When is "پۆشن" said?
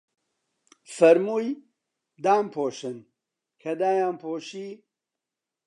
2.55-2.97